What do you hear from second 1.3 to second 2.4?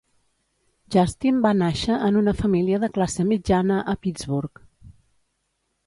va nàixer en una